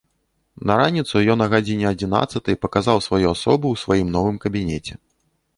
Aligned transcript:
На 0.69 0.77
раніцу 0.79 1.21
ён 1.33 1.43
а 1.45 1.49
гадзіне 1.53 1.85
адзінаццатай 1.93 2.59
паказаў 2.65 3.05
сваю 3.09 3.23
асобу 3.35 3.67
ў 3.75 3.85
сваім 3.85 4.07
новым 4.19 4.35
кабінеце. 4.49 4.93